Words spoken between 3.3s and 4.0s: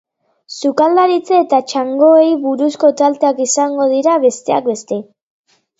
izango